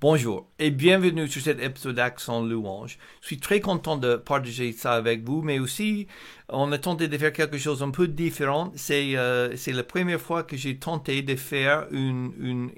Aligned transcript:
Bonjour 0.00 0.48
et 0.58 0.70
bienvenue 0.70 1.28
sur 1.28 1.42
cet 1.42 1.60
épisode 1.60 1.96
d'Accent 1.96 2.42
Louange. 2.42 2.96
Je 3.20 3.26
suis 3.26 3.38
très 3.38 3.60
content 3.60 3.98
de 3.98 4.16
partager 4.16 4.72
ça 4.72 4.94
avec 4.94 5.28
vous, 5.28 5.42
mais 5.42 5.58
aussi 5.58 6.06
on 6.48 6.72
a 6.72 6.78
tenté 6.78 7.06
de 7.06 7.18
faire 7.18 7.34
quelque 7.34 7.58
chose 7.58 7.82
un 7.82 7.90
peu 7.90 8.08
différent. 8.08 8.72
C'est 8.76 9.14
euh, 9.16 9.54
la 9.66 9.82
première 9.82 10.18
fois 10.18 10.42
que 10.42 10.56
j'ai 10.56 10.78
tenté 10.78 11.20
de 11.20 11.36
faire 11.36 11.86
une, 11.90 12.32
une 12.40 12.70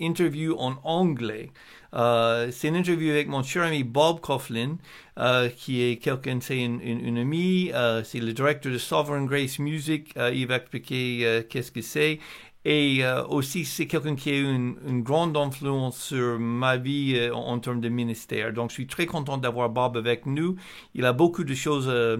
interview 0.00 0.56
en 0.58 0.74
anglais. 0.82 1.50
Euh, 1.94 2.50
c'est 2.50 2.66
une 2.66 2.76
interview 2.76 3.12
avec 3.12 3.28
mon 3.28 3.44
cher 3.44 3.62
ami 3.62 3.84
Bob 3.84 4.18
Coughlin, 4.18 4.78
euh, 5.20 5.48
qui 5.50 5.80
est 5.80 5.98
quelqu'un, 5.98 6.40
c'est 6.40 6.60
une, 6.60 6.80
une, 6.80 7.18
amie, 7.18 7.70
c'est 8.02 8.18
le 8.18 8.32
directeur 8.32 8.72
de 8.72 8.78
Sovereign 8.78 9.26
Grace 9.26 9.60
Music. 9.60 10.12
Il 10.16 10.48
va 10.48 10.56
expliquer 10.56 11.44
qu'est-ce 11.48 11.70
que 11.70 11.82
c'est. 11.82 12.18
Et 12.64 13.04
euh, 13.04 13.24
aussi, 13.26 13.66
c'est 13.66 13.86
quelqu'un 13.86 14.16
qui 14.16 14.30
a 14.30 14.36
eu 14.36 14.44
une, 14.44 15.02
grande 15.02 15.36
influence 15.36 15.98
sur 15.98 16.38
ma 16.38 16.78
vie 16.78 17.14
euh, 17.16 17.34
en, 17.34 17.58
termes 17.58 17.80
de 17.80 17.90
ministère. 17.90 18.54
Donc, 18.54 18.70
je 18.70 18.74
suis 18.74 18.86
très 18.86 19.04
content 19.04 19.36
d'avoir 19.36 19.68
Bob 19.68 19.98
avec 19.98 20.24
nous. 20.24 20.56
Il 20.94 21.04
a 21.04 21.12
beaucoup 21.12 21.44
de 21.44 21.54
choses 21.54 21.88
euh, 21.88 22.16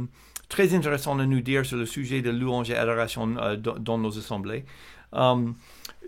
très 0.51 0.75
intéressantes 0.75 1.21
à 1.21 1.27
nous 1.27 1.41
dire 1.41 1.65
sur 1.65 1.79
le 1.79 1.87
sujet 1.87 2.21
de 2.21 2.31
louange 2.31 2.71
et 2.71 2.77
adoration 2.77 3.27
dans, 3.57 3.99
nos 3.99 4.19
assemblées. 4.19 4.67
Um, 5.13 5.55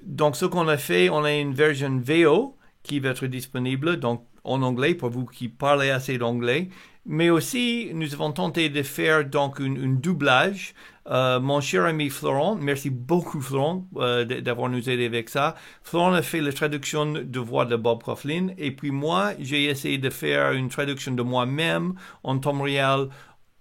donc, 0.02 0.36
ce 0.36 0.44
qu'on 0.44 0.68
a 0.68 0.76
fait, 0.76 1.08
on 1.08 1.24
a 1.24 1.32
une 1.32 1.54
version 1.54 1.98
VO 1.98 2.56
qui 2.82 3.00
va 3.00 3.10
être 3.10 3.26
disponible 3.26 3.98
donc 3.98 4.22
en 4.44 4.62
anglais 4.62 4.94
pour 4.94 5.10
vous 5.10 5.24
qui 5.24 5.48
parlez 5.48 5.90
assez 5.90 6.18
d'anglais. 6.18 6.68
Mais 7.06 7.30
aussi, 7.30 7.90
nous 7.94 8.12
avons 8.14 8.32
tenté 8.32 8.68
de 8.68 8.82
faire 8.82 9.24
donc 9.24 9.60
un 9.60 9.94
doublage 9.94 10.74
euh, 11.10 11.38
mon 11.38 11.60
cher 11.60 11.84
ami 11.84 12.10
Florent, 12.10 12.56
merci 12.56 12.90
beaucoup 12.90 13.40
Florent 13.40 13.86
euh, 13.96 14.24
d'avoir 14.24 14.68
nous 14.68 14.90
aidé 14.90 15.06
avec 15.06 15.28
ça. 15.28 15.54
Florent 15.82 16.12
a 16.12 16.22
fait 16.22 16.40
la 16.40 16.52
traduction 16.52 17.12
de 17.12 17.38
voix 17.38 17.64
de 17.64 17.76
Bob 17.76 18.02
Coughlin 18.02 18.48
et 18.58 18.72
puis 18.72 18.90
moi, 18.90 19.32
j'ai 19.38 19.64
essayé 19.64 19.98
de 19.98 20.10
faire 20.10 20.52
une 20.52 20.68
traduction 20.68 21.12
de 21.12 21.22
moi-même 21.22 21.94
en 22.24 22.38
temps 22.38 22.60
réel 22.60 23.08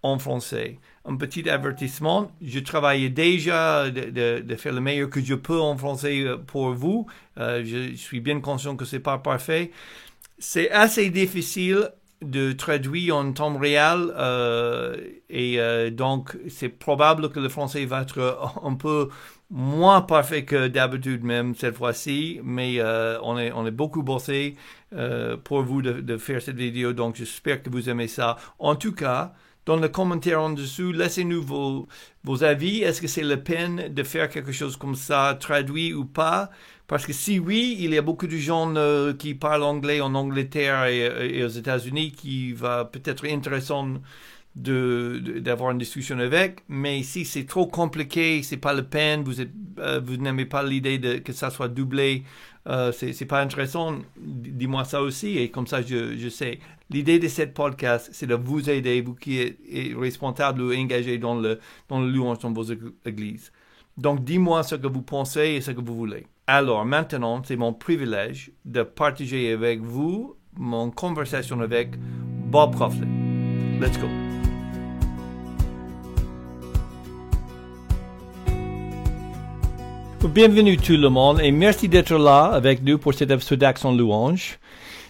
en 0.02 0.18
français. 0.18 0.80
Un 1.06 1.18
petit 1.18 1.48
avertissement, 1.48 2.32
je 2.42 2.60
travaillais 2.60 3.10
déjà 3.10 3.92
de, 3.92 4.56
faire 4.56 4.74
le 4.74 4.82
meilleur 4.82 5.10
que 5.10 5.22
je 5.22 5.36
peux 5.36 5.60
en 5.60 5.78
français 5.78 6.22
euh, 6.22 6.38
pour 6.38 6.74
vous. 6.74 7.06
Je 7.38 7.94
suis 7.96 8.22
bien 8.22 8.40
conscient 8.40 8.76
que 8.76 8.86
c'est 8.86 9.00
pas 9.00 9.20
parfait. 9.20 9.72
C'est 10.40 10.72
assez 10.72 11.10
difficile 11.12 11.92
de 12.26 12.52
traduire 12.52 13.16
en 13.16 13.32
temps 13.32 13.58
réel 13.58 14.14
euh, 14.18 14.96
et 15.30 15.60
euh, 15.60 15.90
donc 15.90 16.38
c'est 16.50 16.70
probable 16.70 17.30
que 17.30 17.40
le 17.40 17.50
français 17.50 17.86
va 17.86 18.02
être 18.02 18.40
un 18.64 18.74
peu 18.74 19.10
moins 19.50 20.02
parfait 20.02 20.44
que 20.44 20.68
d'habitude 20.68 21.24
même 21.24 21.56
cette 21.56 21.76
fois-ci, 21.76 22.40
mais 22.44 22.80
euh, 22.80 23.20
on, 23.22 23.38
est, 23.38 23.52
on 23.52 23.66
est 23.66 23.72
beaucoup 23.72 24.04
bossé 24.04 24.56
pour 25.44 25.62
vous 25.62 25.82
de, 25.82 26.00
de, 26.00 26.18
faire 26.18 26.42
cette 26.42 26.56
vidéo, 26.56 26.94
donc 26.94 27.16
j'espère 27.16 27.62
que 27.62 27.70
vous 27.70 27.90
aimez 27.90 28.08
ça. 28.08 28.38
En 28.60 28.76
tout 28.76 28.94
cas, 28.94 29.34
dans 29.66 29.76
le 29.76 29.90
commentaire 29.90 30.42
en 30.42 30.52
dessous, 30.52 30.92
laissez-nous 30.92 31.42
vos, 31.42 31.88
vos 32.24 32.44
avis. 32.44 32.82
Est-ce 32.82 33.02
que 33.02 33.08
c'est 33.08 33.24
la 33.24 33.38
peine 33.38 33.94
de 33.94 34.04
faire 34.04 34.30
quelque 34.30 34.52
chose 34.52 34.78
comme 34.78 34.96
ça, 34.96 35.36
traduit 35.40 35.94
ou 35.94 36.06
pas? 36.06 36.52
Parce 36.88 37.06
que 37.08 37.14
si 37.14 37.40
oui, 37.40 37.78
il 37.80 37.94
y 37.94 37.98
a 37.98 38.02
beaucoup 38.02 38.28
de 38.28 38.38
gens 38.38 38.76
euh, 38.76 39.14
qui 39.14 39.34
parlent 39.34 39.64
anglais 39.64 40.02
en 40.02 40.14
Angleterre 40.14 40.86
et, 40.86 41.44
aux 41.44 41.48
États-Unis 41.50 42.12
qui 42.12 42.54
va 42.54 42.86
peut-être 42.86 43.26
intéressant 43.26 43.88
d'avoir 44.56 45.72
une 45.72 45.80
discussion 45.80 46.18
avec, 46.20 46.62
mais 46.70 47.04
si 47.04 47.26
c'est 47.26 47.46
trop 47.46 47.68
compliqué, 47.68 48.42
c'est 48.42 48.58
pas 48.58 48.72
la 48.74 48.84
peine, 48.84 49.26
euh, 49.80 50.00
vous 50.06 50.16
n'aimez 50.16 50.46
pas 50.46 50.64
l'idée 50.64 51.22
que 51.26 51.34
ça 51.34 51.50
soit 51.50 51.68
doublé, 51.68 52.24
euh, 52.68 52.94
c'est 52.94 53.26
pas 53.26 53.42
intéressant, 53.42 53.98
dis-moi 54.18 54.86
ça 54.86 55.02
aussi 55.02 55.38
et 55.40 55.50
comme 55.50 55.68
ça 55.68 55.82
je, 55.82 56.18
je 56.18 56.30
sais. 56.30 56.60
L'idée 56.90 57.20
de 57.20 57.28
cette 57.28 57.54
podcast, 57.54 58.10
c'est 58.14 58.28
de 58.28 58.36
vous 58.36 58.70
aider, 58.70 59.02
vous 59.02 59.16
qui 59.16 59.40
êtes 59.40 59.58
responsable 59.98 60.62
ou 60.62 60.74
engagé 60.74 61.18
dans 61.18 61.36
le 61.36 61.60
dans 61.90 62.00
le 62.00 62.10
louange 62.10 62.40
dans 62.40 62.54
vos 62.54 62.64
églises. 63.06 63.52
Donc 63.98 64.24
dis-moi 64.24 64.64
ce 64.64 64.76
que 64.76 64.88
vous 64.88 65.02
pensez 65.02 65.56
et 65.56 65.62
ce 65.62 65.72
que 65.72 65.82
vous 65.82 65.96
voulez. 65.96 66.28
Alors 66.48 66.86
maintenant, 66.86 67.42
c'est 67.44 67.56
mon 67.56 67.74
privilège 67.74 68.52
de 68.66 68.84
partager 68.84 69.52
avec 69.52 69.82
vous 69.82 70.36
mon 70.56 70.92
conversation 70.92 71.60
avec 71.60 71.96
Bob 71.98 72.76
Coughlin. 72.76 73.08
Let's 73.82 73.98
go. 73.98 74.06
Bienvenue 80.28 80.78
tout 80.78 80.98
le 80.98 81.10
monde 81.10 81.40
et 81.42 81.50
merci 81.50 81.90
d'être 81.90 82.16
là 82.16 82.44
avec 82.46 82.84
nous 82.84 83.00
pour 83.00 83.16
cet 83.16 83.32
épisode 83.32 83.58
d'Action 83.58 83.96
Louange. 83.96 84.60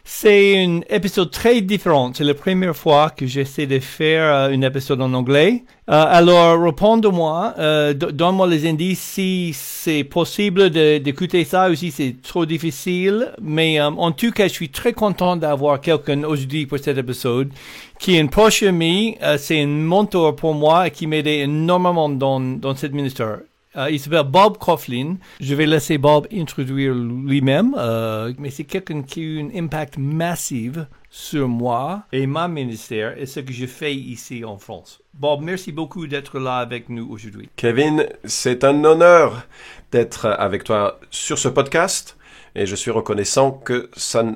C'est 0.07 0.63
un 0.63 0.81
épisode 0.87 1.31
très 1.31 1.61
différent. 1.61 2.11
C'est 2.13 2.23
la 2.23 2.35
première 2.35 2.75
fois 2.75 3.09
que 3.09 3.25
j'essaie 3.25 3.65
de 3.65 3.79
faire 3.79 4.23
euh, 4.23 4.53
un 4.53 4.61
épisode 4.61 5.01
en 5.01 5.11
anglais. 5.15 5.63
Euh, 5.89 6.05
alors, 6.07 6.61
réponds-moi, 6.61 7.55
euh, 7.57 7.93
donne-moi 7.95 8.45
les 8.45 8.69
indices 8.69 9.01
si 9.01 9.51
c'est 9.55 10.03
possible 10.03 10.69
d'écouter 10.69 11.43
ça 11.43 11.71
ou 11.71 11.75
si 11.75 11.89
c'est 11.89 12.21
trop 12.21 12.45
difficile. 12.45 13.33
Mais 13.41 13.79
euh, 13.79 13.87
en 13.87 14.11
tout 14.11 14.29
cas, 14.29 14.47
je 14.47 14.53
suis 14.53 14.69
très 14.69 14.93
content 14.93 15.37
d'avoir 15.37 15.81
quelqu'un 15.81 16.23
aujourd'hui 16.23 16.67
pour 16.67 16.77
cet 16.77 16.99
épisode 16.99 17.49
qui 17.97 18.15
est 18.15 18.21
un 18.21 18.27
proche 18.27 18.61
ami. 18.61 19.17
Euh, 19.23 19.39
c'est 19.39 19.59
un 19.63 19.67
mentor 19.67 20.35
pour 20.35 20.53
moi 20.53 20.85
et 20.85 20.91
qui 20.91 21.07
m'aide 21.07 21.25
énormément 21.25 22.09
dans, 22.09 22.39
dans 22.39 22.75
cette 22.75 22.93
ministère. 22.93 23.39
Uh, 23.75 23.91
il 23.91 23.99
s'appelle 23.99 24.23
Bob 24.23 24.57
Coughlin. 24.57 25.17
Je 25.41 25.53
vais 25.53 25.65
laisser 25.65 25.97
Bob 25.97 26.27
introduire 26.31 26.93
lui-même, 26.93 27.75
uh, 27.77 28.33
mais 28.39 28.49
c'est 28.49 28.63
quelqu'un 28.63 29.01
qui 29.01 29.19
a 29.19 29.23
eu 29.23 29.41
un 29.41 29.49
impact 29.63 29.97
massif 29.97 30.77
sur 31.09 31.49
moi 31.49 32.03
et 32.13 32.25
ma 32.25 32.47
ministère 32.47 33.17
et 33.17 33.25
ce 33.25 33.41
que 33.41 33.51
je 33.51 33.65
fais 33.65 33.93
ici 33.93 34.45
en 34.45 34.57
France. 34.57 35.01
Bob, 35.13 35.41
merci 35.41 35.73
beaucoup 35.73 36.07
d'être 36.07 36.39
là 36.39 36.57
avec 36.57 36.87
nous 36.87 37.09
aujourd'hui. 37.09 37.49
Kevin, 37.57 38.07
c'est 38.23 38.63
un 38.63 38.81
honneur 38.85 39.45
d'être 39.91 40.25
avec 40.25 40.63
toi 40.63 40.99
sur 41.09 41.37
ce 41.37 41.49
podcast 41.49 42.17
et 42.55 42.65
je 42.65 42.75
suis 42.75 42.91
reconnaissant 42.91 43.51
que 43.51 43.89
ça 43.97 44.23
ne 44.23 44.35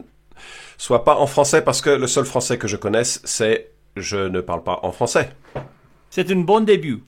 soit 0.77 1.05
pas 1.05 1.15
en 1.15 1.27
français 1.27 1.61
parce 1.61 1.81
que 1.81 1.89
le 1.89 2.07
seul 2.07 2.25
français 2.25 2.57
que 2.57 2.67
je 2.67 2.75
connaisse, 2.75 3.21
c'est 3.23 3.71
je 3.95 4.17
ne 4.17 4.41
parle 4.41 4.63
pas 4.63 4.79
en 4.83 4.91
français. 4.91 5.29
C'est 6.09 6.31
un 6.31 6.41
bon 6.41 6.61
début. 6.61 7.03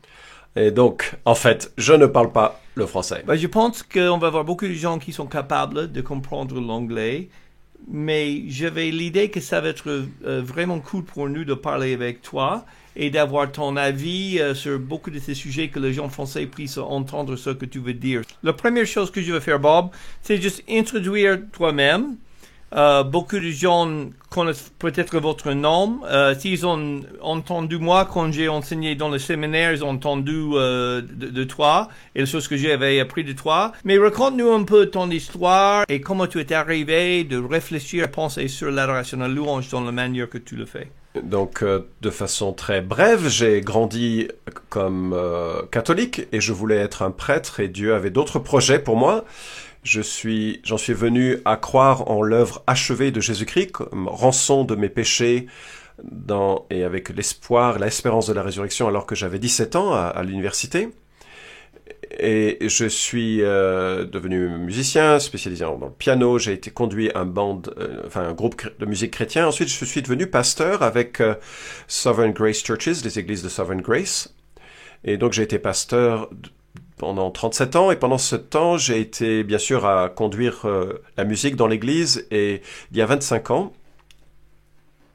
Et 0.56 0.72
donc, 0.72 1.14
en 1.26 1.36
fait, 1.36 1.72
je 1.78 1.94
ne 1.94 2.06
parle 2.06 2.32
pas 2.32 2.62
le 2.76 2.86
français. 2.86 3.24
Ben, 3.26 3.36
je 3.36 3.48
pense 3.48 3.84
qu'on 3.84 4.18
va 4.18 4.28
avoir 4.28 4.44
beaucoup 4.44 4.68
de 4.68 4.74
gens 4.74 5.00
qui 5.00 5.14
sont 5.14 5.26
capables 5.26 5.92
de 5.92 6.02
comprendre 6.02 6.60
l'anglais, 6.60 7.30
mais 7.88 8.44
j'avais 8.48 8.92
l'idée 8.92 9.30
que 9.30 9.40
ça 9.40 9.62
va 9.62 9.70
être 9.70 9.88
euh, 9.88 10.42
vraiment 10.44 10.80
cool 10.80 11.04
pour 11.04 11.30
nous 11.30 11.46
de 11.46 11.54
parler 11.54 11.94
avec 11.94 12.22
toi 12.22 12.66
et 12.96 13.10
d'avoir 13.10 13.52
ton 13.52 13.78
avis 13.78 14.40
euh, 14.40 14.54
sur 14.54 14.78
beaucoup 14.78 15.10
de 15.10 15.20
ces 15.20 15.34
sujets 15.34 15.70
que 15.70 15.80
les 15.80 15.94
gens 15.94 16.10
français 16.10 16.46
puissent 16.46 16.78
entendre 16.78 17.36
ce 17.38 17.52
que 17.52 17.66
tu 17.66 17.80
veux 17.80 17.94
dire. 17.94 18.22
La 18.44 18.54
première 18.54 18.86
chose 18.86 19.10
que 19.10 19.22
je 19.22 19.32
vais 19.32 19.40
faire, 19.40 19.60
Bob, 19.60 19.90
c'est 20.22 20.42
juste 20.42 20.64
introduire 20.70 21.40
toi-même. 21.54 22.18
Euh, 22.74 23.04
beaucoup 23.04 23.38
de 23.38 23.50
gens 23.50 24.10
connaissent 24.30 24.72
peut-être 24.80 25.20
votre 25.20 25.52
nom. 25.52 26.00
Euh, 26.06 26.34
S'ils 26.38 26.66
ont 26.66 27.02
entendu 27.22 27.78
moi 27.78 28.08
quand 28.12 28.32
j'ai 28.32 28.48
enseigné 28.48 28.96
dans 28.96 29.10
le 29.10 29.20
séminaire, 29.20 29.74
ils 29.74 29.84
ont 29.84 29.90
entendu 29.90 30.52
euh, 30.54 31.02
de, 31.02 31.44
toi 31.44 31.90
et 32.16 32.22
les 32.22 32.26
choses 32.26 32.48
que 32.48 32.56
j'avais 32.56 33.00
appris 33.02 33.26
de 33.26 33.34
toi. 33.34 33.74
Mais 33.84 33.98
raconte-nous 33.98 34.52
un 34.52 34.64
peu 34.64 34.86
ton 34.86 35.10
histoire 35.10 35.84
et 35.90 36.00
comment 36.00 36.28
tu 36.28 36.40
es 36.40 36.54
arrivé 36.54 37.26
de 37.26 37.38
réfléchir, 37.38 38.10
penser 38.10 38.48
sur 38.48 38.72
l'adoration 38.72 39.20
à 39.20 39.28
louange 39.28 39.68
dans 39.70 39.82
la 39.82 39.92
manière 39.92 40.30
que 40.30 40.38
tu 40.38 40.56
le 40.56 40.66
fais. 40.66 40.90
Donc, 41.22 41.62
de 41.62 42.10
façon 42.10 42.54
très 42.54 42.80
brève, 42.80 43.28
j'ai 43.28 43.60
grandi 43.60 44.30
comme 44.70 45.14
catholique 45.70 46.22
et 46.32 46.40
je 46.40 46.54
voulais 46.54 46.78
être 46.78 47.02
un 47.02 47.12
prêtre 47.12 47.60
et 47.60 47.68
Dieu 47.68 47.94
avait 47.94 48.12
d'autres 48.12 48.40
projets 48.40 48.80
pour 48.80 48.96
moi 48.96 49.26
je 49.84 50.02
suis, 50.02 50.62
j'en 50.64 50.78
suis 50.78 50.94
venu 50.94 51.38
à 51.46 51.58
croire 51.58 52.10
en 52.10 52.22
l'œuvre 52.22 52.64
achevée 52.68 53.12
de 53.12 53.20
Jésus-Christ 53.20 53.72
comme 53.72 54.08
rançon 54.08 54.64
de 54.64 54.76
mes 54.76 54.90
péchés 54.90 55.48
dans, 56.04 56.66
et 56.70 56.84
avec 56.84 57.10
l'espoir, 57.10 57.80
l'espérance 57.80 58.28
de 58.28 58.34
la 58.34 58.44
résurrection 58.44 58.88
alors 58.88 59.06
que 59.06 59.16
j'avais 59.16 59.40
17 59.40 59.76
ans 59.76 59.94
à, 59.94 60.02
à 60.02 60.24
l'université. 60.24 60.90
Et 62.20 62.58
je 62.62 62.86
suis 62.86 63.42
euh, 63.42 64.06
devenu 64.06 64.48
musicien, 64.50 65.20
spécialisé 65.20 65.64
dans 65.64 65.78
le 65.78 65.92
piano. 65.92 66.38
J'ai 66.38 66.54
été 66.54 66.70
conduit 66.70 67.10
un 67.16 67.26
band, 67.26 67.62
euh, 67.78 68.02
enfin 68.06 68.24
un 68.24 68.34
groupe 68.34 68.62
de 68.80 68.86
musique 68.86 69.12
chrétien. 69.12 69.48
Ensuite, 69.48 69.70
je 69.70 69.86
suis 69.86 70.02
devenu 70.02 70.28
pasteur 70.28 70.84
avec 70.84 71.22
euh, 71.22 71.36
Sovereign 71.88 72.34
Grace 72.34 72.64
Churches, 72.64 73.04
les 73.04 73.18
églises 73.18 73.44
de 73.44 73.50
Sovereign 73.50 73.82
Grace. 73.82 74.34
Et 75.04 75.18
donc, 75.18 75.34
j'ai 75.34 75.44
été 75.44 75.58
pasteur 75.58 76.30
pendant 77.02 77.32
37 77.32 77.76
ans 77.78 77.90
et 77.90 77.96
pendant 77.96 78.20
ce 78.20 78.36
temps 78.36 78.78
j'ai 78.78 79.02
été 79.02 79.44
bien 79.44 79.58
sûr 79.58 79.88
à 79.88 80.08
conduire 80.08 80.66
euh, 80.66 81.02
la 81.18 81.24
musique 81.24 81.56
dans 81.56 81.66
l'église 81.66 82.28
et 82.30 82.62
il 82.92 82.98
y 82.98 83.02
a 83.02 83.08
25 83.08 83.50
ans 83.50 83.74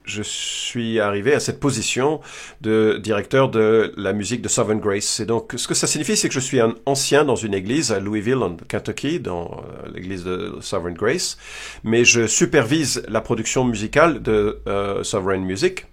je 0.04 0.22
suis 0.22 0.98
arrivé 0.98 1.32
à 1.32 1.38
cette 1.38 1.60
position 1.60 2.20
de 2.60 2.98
directeur 3.00 3.48
de 3.50 3.92
la 3.96 4.12
musique 4.12 4.40
de 4.40 4.46
Sovereign 4.48 4.78
Grace. 4.78 5.18
Et 5.18 5.26
donc, 5.26 5.54
ce 5.56 5.66
que 5.66 5.74
ça 5.74 5.88
signifie, 5.88 6.16
c'est 6.16 6.28
que 6.28 6.34
je 6.34 6.38
suis 6.38 6.60
un 6.60 6.76
ancien 6.86 7.24
dans 7.24 7.34
une 7.34 7.54
église 7.54 7.90
à 7.90 7.98
Louisville, 7.98 8.36
en 8.36 8.54
Kentucky, 8.54 9.18
dans 9.18 9.50
euh, 9.50 9.88
l'église 9.92 10.22
de 10.22 10.58
Sovereign 10.60 10.94
Grace, 10.94 11.38
mais 11.82 12.04
je 12.04 12.28
supervise 12.28 13.02
la 13.08 13.20
production 13.20 13.64
musicale 13.64 14.22
de 14.22 14.60
euh, 14.68 15.02
Sovereign 15.02 15.42
Music. 15.44 15.86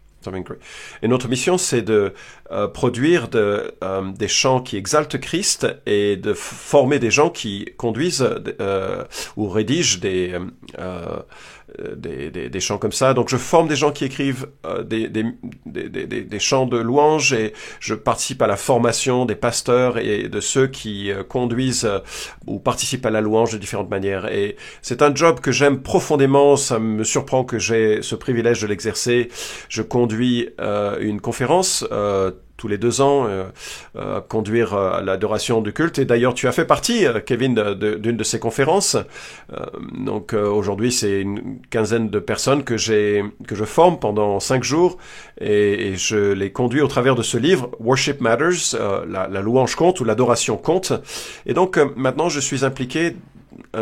Et 1.02 1.08
notre 1.08 1.28
mission, 1.28 1.58
c'est 1.58 1.82
de 1.82 2.14
euh, 2.52 2.68
produire 2.68 3.30
euh, 3.36 3.72
des 4.18 4.28
chants 4.28 4.62
qui 4.62 4.78
exaltent 4.78 5.20
Christ 5.20 5.68
et 5.86 6.16
de 6.16 6.34
former 6.34 7.00
des 7.00 7.12
gens 7.12 7.30
qui 7.30 7.70
conduisent 7.78 8.28
euh, 8.60 9.04
ou 9.36 9.50
rédigent 9.50 10.00
des, 10.00 10.38
des, 11.96 12.30
des, 12.30 12.50
des, 12.50 12.60
chants 12.60 12.78
comme 12.78 12.92
ça. 12.92 13.14
Donc 13.14 13.30
je 13.30 13.38
forme 13.38 13.68
des 13.68 13.76
gens 13.76 13.92
qui 13.92 14.06
écrivent 14.06 14.48
des, 14.86 15.08
des, 15.10 15.26
des, 15.66 16.40
chants 16.40 16.66
de 16.66 16.78
louange 16.78 17.34
et 17.34 17.54
je 17.80 17.94
participe 17.94 18.42
à 18.42 18.48
la 18.48 18.58
formation 18.58 19.26
des 19.26 19.36
pasteurs 19.36 19.98
et 19.98 20.30
de 20.30 20.40
ceux 20.40 20.68
qui 20.68 21.12
conduisent 21.30 21.90
ou 22.48 22.60
participent 22.60 23.06
à 23.06 23.10
la 23.10 23.22
louange 23.22 23.54
de 23.54 23.58
différentes 23.58 23.90
manières. 23.90 24.32
Et 24.32 24.56
c'est 24.82 25.02
un 25.02 25.14
job 25.14 25.40
que 25.40 25.52
j'aime 25.52 25.82
profondément. 25.82 26.56
Ça 26.58 26.80
me 26.80 27.04
surprend 27.04 27.44
que 27.44 27.60
j'ai 27.60 28.02
ce 28.02 28.16
privilège 28.16 28.62
de 28.62 28.68
l'exercer. 28.68 29.30
Je 29.70 29.82
conduis 29.82 30.50
une 31.00 31.22
conférence 31.22 31.86
tous 32.58 32.68
les 32.68 32.78
deux 32.78 33.02
ans, 33.02 33.26
euh, 33.28 33.46
euh, 33.96 34.22
conduire 34.22 34.74
euh, 34.74 35.02
l'adoration 35.02 35.62
du 35.62 35.74
culte. 35.74 36.00
Et 36.00 36.06
d'ailleurs, 36.06 36.34
tu 36.34 36.48
as 36.48 36.52
fait 36.52 36.66
partie, 36.66 37.06
Kevin, 37.26 37.56
d'une 37.56 38.18
de, 38.18 38.24
ces 38.24 38.40
conférences. 38.40 38.96
donc 39.98 40.34
aujourd'hui, 40.34 40.92
c'est 40.92 41.22
une 41.22 41.60
quinzaine 41.70 42.10
de 42.10 42.20
personnes 42.20 42.64
que 42.64 42.78
j'ai 42.78 43.24
que 43.48 43.56
je 43.56 43.66
forme 43.66 44.00
pendant 44.00 44.40
cinq 44.40 44.64
jours 44.64 44.98
et, 45.42 45.96
je 45.96 46.32
les 46.32 46.52
conduis 46.52 46.82
au 46.82 46.88
travers 46.88 47.16
de 47.16 47.22
ce 47.22 47.38
livre 47.38 47.70
Worship 47.80 48.22
Matters, 48.22 48.76
la, 49.08 49.28
la, 49.28 49.42
louange 49.42 49.76
compte 49.76 50.00
ou 50.00 50.06
l'adoration 50.06 50.58
compte. 50.58 50.94
Et 51.46 51.54
donc 51.54 51.78
maintenant, 51.96 52.30
je 52.30 52.40
suis 52.40 52.64
impliqué 52.64 53.16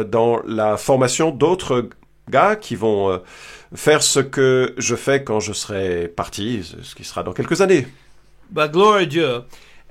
dans 0.07 0.41
la 0.45 0.77
formation 0.77 1.31
d'autres 1.31 1.89
gars 2.29 2.55
qui 2.55 2.75
vont 2.75 3.21
faire 3.75 4.01
ce 4.01 4.19
que 4.19 4.73
je 4.77 4.95
fais 4.95 5.23
quand 5.23 5.39
je 5.39 5.53
serai 5.53 6.07
parti, 6.07 6.63
ce 6.81 6.95
qui 6.95 7.03
sera 7.03 7.23
dans 7.23 7.33
quelques 7.33 7.61
années. 7.61 7.87
Bah, 8.51 8.67
gloire 8.67 8.95
à 8.95 9.05
Dieu. 9.05 9.43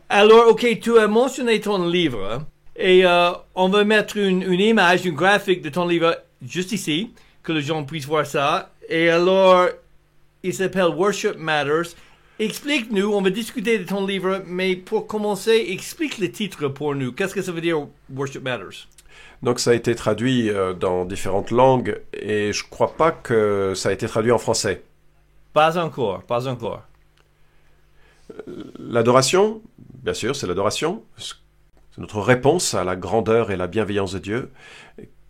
Alors, 0.09 0.49
ok, 0.49 0.81
tu 0.81 0.99
as 0.99 1.09
mentionné 1.09 1.61
ton 1.61 1.89
livre 1.89 2.43
et 2.77 3.07
euh, 3.07 3.31
on 3.55 3.69
va 3.69 3.85
mettre 3.85 4.19
une, 4.19 4.43
une, 4.43 4.61
image, 4.61 5.07
une 5.07 5.15
graphique 5.15 5.63
de 5.63 5.71
ton 5.71 5.87
livre 5.87 6.17
juste 6.47 6.73
ici, 6.73 7.13
que 7.43 7.53
les 7.53 7.63
gens 7.63 7.85
puissent 7.85 8.07
voir 8.07 8.27
ça. 8.27 8.71
Et 8.89 9.09
alors, 9.09 9.69
il 10.43 10.53
s'appelle 10.53 10.89
Worship 10.95 11.37
Matters. 11.39 11.95
Explique-nous, 12.39 13.13
on 13.13 13.23
va 13.23 13.31
discuter 13.31 13.79
de 13.79 13.85
ton 13.85 14.07
livre, 14.07 14.43
mais 14.47 14.77
pour 14.77 15.07
commencer, 15.07 15.67
explique 15.69 16.19
le 16.19 16.31
titre 16.31 16.69
pour 16.69 16.95
nous. 16.95 17.13
Qu'est-ce 17.13 17.35
que 17.35 17.43
ça 17.43 17.53
veut 17.53 17.61
dire 17.61 17.87
Worship 18.15 18.43
Matters? 18.43 18.89
Donc 19.43 19.59
ça 19.59 19.71
a 19.71 19.75
été 19.75 19.95
traduit 19.95 20.51
euh, 20.51 20.75
dans 20.75 21.07
différentes 21.07 21.51
langues 21.51 21.99
et 22.13 22.53
je 22.53 22.65
crois 22.69 22.95
pas 22.95 23.11
que 23.11 23.73
ça 23.75 23.89
a 23.89 23.93
été 23.93 24.07
traduit 24.07 24.33
en 24.33 24.39
français. 24.39 24.83
Pas 25.55 25.79
encore, 25.79 26.23
pas 26.25 26.47
encore. 26.47 26.83
L'adoration, 28.79 29.63
bien 30.03 30.15
sûr, 30.15 30.37
c'est 30.37 30.47
l'adoration. 30.47 31.03
C'est 31.17 31.99
notre 31.99 32.21
réponse 32.21 32.75
à 32.75 32.85
la 32.85 32.97
grandeur 32.97 33.51
et 33.51 33.57
la 33.57 33.67
bienveillance 33.67 34.13
de 34.13 34.19
Dieu 34.19 34.51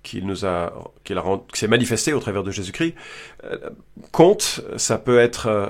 qu'il 0.03 0.27
nous 0.27 0.47
a, 0.47 0.73
qu'il 1.05 1.19
a, 1.19 1.25
s'est 1.53 1.69
manifesté 1.69 2.13
au 2.13 2.21
travers 2.21 2.43
de 2.43 2.51
Jésus-Christ. 2.51 2.95
Euh, 3.45 3.57
compte, 4.13 4.61
ça 4.77 4.99
peut 4.99 5.19
être 5.19 5.47
euh, 5.47 5.67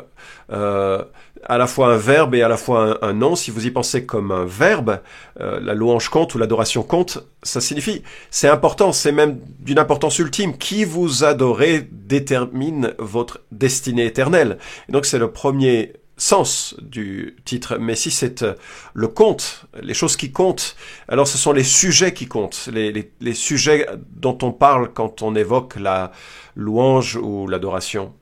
euh, 0.52 1.04
à 1.44 1.58
la 1.58 1.66
fois 1.66 1.92
un 1.92 1.96
verbe 1.96 2.34
et 2.34 2.42
à 2.42 2.48
la 2.48 2.56
fois 2.56 3.04
un, 3.04 3.12
nom. 3.12 3.34
Si 3.34 3.50
vous 3.50 3.66
y 3.66 3.70
pensez 3.70 4.06
comme 4.06 4.30
un 4.30 4.44
verbe, 4.44 5.00
la 5.38 5.74
louange 5.74 6.10
compte 6.10 6.34
ou 6.34 6.38
l'adoration 6.38 6.82
compte, 6.82 7.26
ça 7.42 7.60
signifie, 7.60 8.02
c'est 8.30 8.48
important, 8.48 8.92
c'est 8.92 9.12
même 9.12 9.40
d'une 9.58 9.78
importance 9.78 10.18
ultime. 10.18 10.56
Qui 10.58 10.84
vous 10.84 11.24
adorez 11.24 11.88
détermine 11.90 12.94
votre 12.98 13.40
destinée 13.52 14.04
éternelle. 14.04 14.58
Et 14.88 14.92
donc 14.92 15.06
c'est 15.06 15.18
le 15.18 15.32
premier 15.32 15.94
sens 16.20 16.74
du 16.80 17.36
titre, 17.44 17.78
mais 17.78 17.96
si 17.96 18.10
c'est 18.10 18.42
euh, 18.42 18.54
le 18.94 19.08
compte, 19.08 19.64
les 19.82 19.94
choses 19.94 20.16
qui 20.16 20.32
comptent, 20.32 20.76
alors 21.08 21.26
ce 21.26 21.38
sont 21.38 21.52
les 21.52 21.64
sujets 21.64 22.12
qui 22.12 22.26
comptent, 22.26 22.68
les, 22.72 23.34
sujets 23.34 23.86
dont 24.10 24.36
on 24.42 24.52
parle 24.52 24.92
quand 24.92 25.22
on 25.22 25.34
évoque 25.34 25.76
la 25.76 26.12
louange 26.56 27.16
ou 27.16 27.46
l'adoration. 27.46 28.12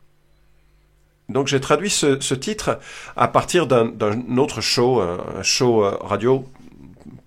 Donc 1.28 1.48
j'ai 1.48 1.60
traduit 1.60 1.90
ce, 1.90 2.34
titre 2.34 2.78
à 3.16 3.28
partir 3.28 3.66
d'un 3.66 4.38
autre 4.38 4.60
show, 4.60 5.00
un 5.00 5.42
show 5.42 5.84
euh, 5.84 5.96
radio 6.00 6.44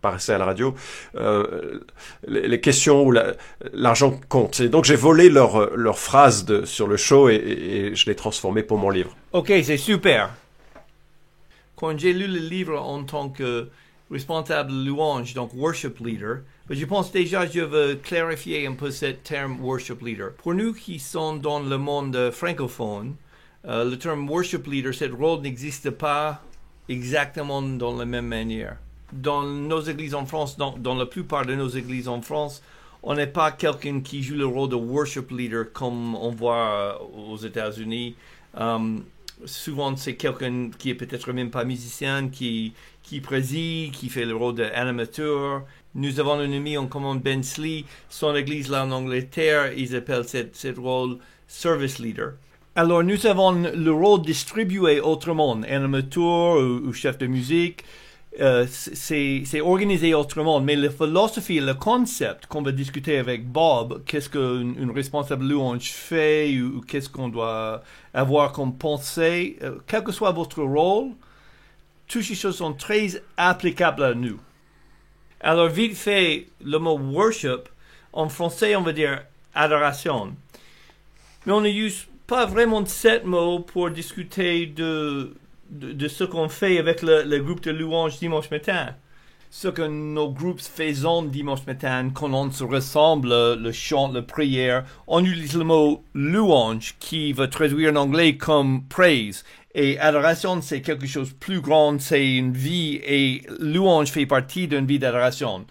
paraissait 0.01 0.33
à 0.33 0.39
la 0.39 0.45
radio, 0.45 0.73
euh, 1.15 1.81
les, 2.27 2.59
questions 2.59 3.03
où 3.03 3.13
l'argent 3.73 4.19
compte. 4.29 4.59
Et 4.59 4.69
donc 4.69 4.85
j'ai 4.85 4.95
volé 4.95 5.29
leur 5.29 5.99
phrases 5.99 6.45
de, 6.45 6.65
sur 6.65 6.87
le 6.87 6.97
show 6.97 7.29
et, 7.29 7.35
et 7.35 7.95
je 7.95 8.05
l'ai 8.07 8.15
transformé 8.15 8.63
pour 8.63 8.79
mon 8.79 8.89
livre. 8.89 9.15
Ok, 9.33 9.53
c'est 9.63 9.77
super 9.77 10.31
quand 11.81 11.97
j'ai 11.97 12.13
lu 12.13 12.27
le 12.27 12.37
livre 12.37 12.79
en 12.79 13.03
tant 13.03 13.29
que 13.29 13.67
responsable 14.11 14.71
louange, 14.71 15.33
donc 15.33 15.51
worship 15.55 15.99
leader, 15.99 16.41
je 16.69 16.85
pense 16.85 17.11
déjà 17.11 17.47
je 17.47 17.61
veux 17.61 17.95
clarifier 17.95 18.67
un 18.67 18.73
peu 18.73 18.91
ce 18.91 19.07
terme 19.07 19.59
worship 19.59 19.99
leader. 20.03 20.31
Pour 20.33 20.53
nous 20.53 20.73
qui 20.73 20.99
sommes 20.99 21.39
dans 21.41 21.59
le 21.59 21.77
monde 21.79 22.29
francophone, 22.31 23.15
euh, 23.65 23.89
le 23.89 23.97
terme 23.97 24.29
worship 24.29 24.67
leader, 24.67 24.93
ce 24.93 25.05
rôle 25.05 25.41
n'existe 25.41 25.89
pas 25.89 26.43
exactement 26.87 27.63
dans 27.63 27.97
la 27.97 28.05
même 28.05 28.27
manière. 28.27 28.77
Dans 29.11 29.41
nos 29.41 29.81
églises 29.81 30.13
en 30.13 30.27
France, 30.27 30.57
dans, 30.57 30.95
la 30.95 31.07
plupart 31.07 31.47
de 31.47 31.55
nos 31.55 31.67
églises 31.67 32.07
en 32.07 32.21
France, 32.21 32.61
on 33.01 33.15
n'est 33.15 33.25
pas 33.25 33.51
quelqu'un 33.51 34.01
qui 34.01 34.21
joue 34.21 34.35
le 34.35 34.45
rôle 34.45 34.69
de 34.69 34.75
worship 34.75 35.31
leader 35.31 35.73
comme 35.73 36.13
on 36.13 36.29
voit 36.29 37.01
aux 37.01 37.37
États-Unis. 37.37 38.15
Um, 38.55 39.03
souvent 39.45 39.95
c'est 39.95 40.15
quelqu'un 40.15 40.69
qui 40.77 40.89
est 40.89 40.95
peut-être 40.95 41.31
même 41.33 41.49
pas 41.49 41.63
musicien, 41.63 42.29
qui, 42.29 42.73
qui 43.03 43.21
préside, 43.21 43.91
qui 43.91 44.09
fait 44.09 44.25
le 44.25 44.35
rôle 44.35 44.55
d'animateur. 44.55 45.63
Nous 45.95 46.19
avons 46.19 46.33
un 46.33 46.51
ami 46.51 46.77
en 46.77 46.87
commun, 46.87 47.15
Ben 47.15 47.43
Slee, 47.43 47.85
son 48.09 48.35
église 48.35 48.69
là 48.69 48.85
en 48.85 48.91
Angleterre, 48.91 49.73
ils 49.73 49.95
appellent 49.95 50.25
ce 50.27 50.79
rôle 50.79 51.17
service 51.47 51.99
leader. 51.99 52.33
Alors 52.75 53.03
nous 53.03 53.25
avons 53.25 53.51
le 53.51 53.91
rôle 53.91 54.21
distribué 54.21 55.01
autrement, 55.01 55.61
animateur 55.63 56.57
ou 56.57 56.93
chef 56.93 57.17
de 57.17 57.27
musique. 57.27 57.83
Euh, 58.39 58.65
c'est 58.69 59.59
organisé 59.59 60.13
autrement, 60.13 60.61
mais 60.61 60.77
la 60.77 60.89
philosophie, 60.89 61.59
le 61.59 61.73
concept 61.73 62.45
qu'on 62.45 62.61
va 62.61 62.71
discuter 62.71 63.17
avec 63.17 63.45
Bob, 63.45 64.03
qu'est-ce 64.05 64.29
qu'une 64.29 64.91
responsable 64.95 65.45
louange 65.45 65.91
fait 65.91 66.57
ou, 66.61 66.79
qu'est-ce 66.81 67.09
qu'on 67.09 67.27
doit 67.27 67.83
avoir 68.13 68.53
comme 68.53 68.77
pensée, 68.77 69.57
euh, 69.63 69.79
quel 69.85 70.03
que 70.03 70.13
soit 70.13 70.31
votre 70.31 70.63
rôle, 70.63 71.09
toutes 72.07 72.23
ces 72.23 72.35
choses 72.35 72.57
sont 72.57 72.73
très 72.73 73.21
applicables 73.35 74.03
à 74.03 74.13
nous. 74.13 74.39
Alors, 75.41 75.67
vite 75.67 75.97
fait, 75.97 76.47
le 76.63 76.77
mot 76.77 76.97
worship, 76.97 77.67
en 78.13 78.29
français, 78.29 78.75
on 78.77 78.81
va 78.81 78.93
dire 78.93 79.23
adoration. 79.53 80.35
Mais 81.45 81.51
on 81.51 81.61
n'utilise 81.61 82.05
pas 82.27 82.45
vraiment 82.45 82.85
sept 82.85 83.25
mots 83.25 83.59
pour 83.59 83.89
discuter 83.89 84.67
de 84.67 85.35
de, 85.71 86.07
ce 86.07 86.23
qu'on 86.23 86.49
fait 86.49 86.77
avec 86.77 87.01
le, 87.01 87.39
groupe 87.39 87.61
de 87.61 87.71
louanges 87.71 88.19
dimanche 88.19 88.51
matin. 88.51 88.95
Ce 89.49 89.67
que 89.67 89.81
nos 89.81 90.31
groupes 90.31 90.61
faisons 90.61 91.23
dimanche 91.23 91.65
matin, 91.65 92.09
quand 92.13 92.33
on 92.33 92.51
se 92.51 92.63
ressemble, 92.63 93.29
le 93.55 93.71
chant, 93.71 94.11
la 94.11 94.21
prière, 94.21 94.85
on 95.07 95.23
utilise 95.25 95.57
le 95.57 95.65
mot 95.65 96.03
louange 96.13 96.95
qui 96.99 97.33
va 97.33 97.47
traduire 97.47 97.91
en 97.91 97.97
anglais 97.97 98.37
comme 98.37 98.85
praise. 98.87 99.43
Et 99.73 99.99
adoration, 99.99 100.61
c'est 100.61 100.81
quelque 100.81 101.07
chose 101.07 101.29
de 101.29 101.35
plus 101.35 101.61
grand, 101.61 101.99
c'est 101.99 102.35
une 102.35 102.53
vie, 102.53 102.99
et 103.03 103.41
louange 103.59 104.11
fait 104.11 104.25
partie 104.25 104.67
d'une 104.67 104.85
vie 104.85 104.99
d'adoration. 104.99 105.65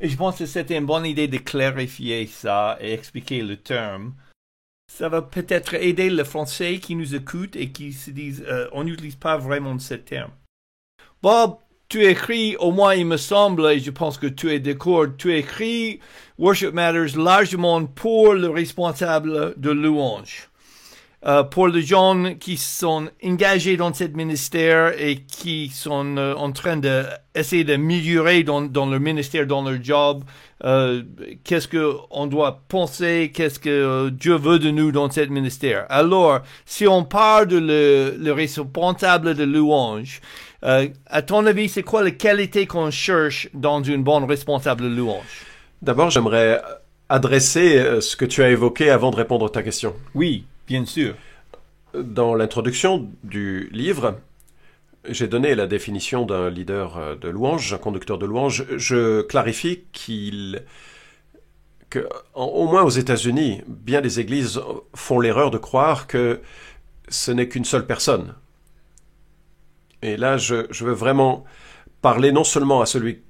Et 0.00 0.08
je 0.08 0.16
pense 0.16 0.38
que 0.38 0.46
c'était 0.46 0.76
une 0.76 0.86
bonne 0.86 1.06
idée 1.06 1.28
de 1.28 1.38
clarifier 1.38 2.26
ça 2.26 2.76
et 2.80 2.92
expliquer 2.92 3.42
le 3.42 3.56
terme 3.56 4.14
ça 4.92 5.08
va 5.08 5.22
peut-être 5.22 5.74
aider 5.74 6.10
le 6.10 6.24
français 6.24 6.78
qui 6.78 6.94
nous 6.94 7.14
écoute 7.14 7.56
et 7.56 7.70
qui 7.70 7.92
se 7.92 8.10
disent 8.10 8.44
euh, 8.46 8.68
on 8.72 8.84
n'utilise 8.84 9.16
pas 9.16 9.36
vraiment 9.36 9.78
ce 9.78 9.94
terme. 9.94 10.30
Bob, 11.22 11.56
tu 11.88 12.04
écris, 12.04 12.56
au 12.56 12.72
moins 12.72 12.94
il 12.94 13.06
me 13.06 13.16
semble, 13.16 13.66
et 13.70 13.78
je 13.78 13.90
pense 13.90 14.18
que 14.18 14.26
tu 14.26 14.50
es 14.50 14.60
d'accord, 14.60 15.06
tu 15.16 15.34
écris 15.34 16.00
Worship 16.38 16.72
Matters 16.72 17.16
largement 17.16 17.84
pour 17.84 18.34
le 18.34 18.48
responsable 18.48 19.54
de 19.56 19.70
louange. 19.70 20.48
Euh, 21.26 21.42
pour 21.42 21.66
les 21.66 21.82
gens 21.82 22.34
qui 22.38 22.56
sont 22.56 23.08
engagés 23.24 23.76
dans 23.76 23.92
ce 23.92 24.04
ministère 24.04 24.94
et 24.96 25.16
qui 25.16 25.70
sont 25.70 26.16
euh, 26.18 26.34
en 26.34 26.52
train 26.52 26.76
d'essayer 26.76 27.64
de, 27.64 27.72
d'améliorer 27.72 28.44
dans, 28.44 28.62
dans 28.62 28.86
leur 28.86 29.00
ministère, 29.00 29.44
dans 29.44 29.68
leur 29.68 29.82
job, 29.82 30.22
euh, 30.64 31.02
qu'est-ce 31.42 31.66
qu'on 31.66 32.28
doit 32.28 32.62
penser, 32.68 33.32
qu'est-ce 33.34 33.58
que 33.58 34.08
Dieu 34.10 34.36
veut 34.36 34.60
de 34.60 34.70
nous 34.70 34.92
dans 34.92 35.10
ce 35.10 35.22
ministère? 35.22 35.86
Alors, 35.88 36.42
si 36.64 36.86
on 36.86 37.02
parle 37.02 37.48
de 37.48 37.58
le, 37.58 38.16
le 38.18 38.32
responsable 38.32 39.34
de 39.34 39.42
louange, 39.42 40.20
à 40.62 41.22
ton 41.22 41.46
avis, 41.46 41.68
c'est 41.68 41.84
quoi 41.84 42.02
la 42.02 42.10
qualité 42.10 42.66
qu'on 42.66 42.90
cherche 42.90 43.48
dans 43.54 43.82
une 43.82 44.02
bonne 44.02 44.24
responsable 44.24 44.82
de 44.84 44.88
louange? 44.88 45.44
D'abord, 45.80 46.10
j'aimerais 46.10 46.60
adresser 47.08 48.00
ce 48.00 48.16
que 48.16 48.24
tu 48.24 48.42
as 48.42 48.50
évoqué 48.50 48.90
avant 48.90 49.10
de 49.10 49.16
répondre 49.16 49.46
à 49.46 49.48
ta 49.48 49.62
question. 49.62 49.94
Oui, 50.14 50.44
Bien 50.66 50.84
sûr. 50.84 51.14
Dans 51.94 52.34
l'introduction 52.34 53.08
du 53.22 53.68
livre, 53.72 54.18
j'ai 55.08 55.28
donné 55.28 55.54
la 55.54 55.66
définition 55.66 56.26
d'un 56.26 56.50
leader 56.50 56.98
euh, 56.98 57.16
de 57.16 57.28
louange, 57.28 57.72
un 57.72 57.78
conducteur 57.78 58.18
de 58.18 58.26
louange. 58.26 58.66
Je 58.76 59.22
clarifie 59.22 59.84
qu'il 59.92 60.62
moins 62.44 62.82
aux 62.82 62.90
États-Unis, 62.90 63.62
bien 63.68 64.00
des 64.00 64.20
églises 64.20 64.60
font 64.94 65.20
l'erreur 65.20 65.50
de 65.50 65.58
croire 65.58 66.06
que 66.06 66.40
ce 67.08 67.30
n'est 67.30 67.48
qu'une 67.48 67.64
seule 67.64 67.86
personne. 67.86 68.34
Et 70.02 70.16
là, 70.16 70.36
je, 70.36 70.66
je, 70.70 70.84
veux 70.84 70.92
vraiment 70.92 71.44
parler 72.02 72.32
non 72.32 72.44
seulement 72.44 72.80
à 72.80 72.86
celui 72.86 73.22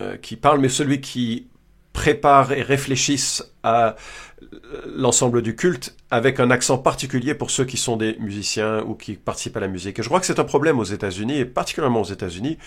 euh, 0.00 0.16
qui 0.16 0.36
parle, 0.36 0.60
mais 0.60 0.68
celui 0.68 1.00
qui 1.00 1.48
prépare 1.94 2.52
et 2.52 2.60
réfléchisse 2.60 3.42
à 3.62 3.96
l'ensemble 4.94 5.40
du 5.40 5.56
culte 5.56 5.96
avec 6.10 6.40
un 6.40 6.50
accent 6.50 6.76
particulier 6.76 7.34
pour 7.34 7.50
ceux 7.50 7.64
qui 7.64 7.76
sont 7.78 7.96
des 7.96 8.16
musiciens 8.18 8.82
ou 8.82 8.94
qui 8.94 9.14
participent 9.14 9.56
à 9.56 9.60
la 9.60 9.68
musique. 9.68 9.98
Et 9.98 10.02
je 10.02 10.08
crois 10.08 10.20
que 10.20 10.26
c'est 10.26 10.38
un 10.38 10.44
problème 10.44 10.78
aux 10.78 10.84
États-Unis, 10.84 11.38
et 11.38 11.44
particulièrement 11.46 12.02
aux 12.02 12.12
États-Unis, 12.12 12.58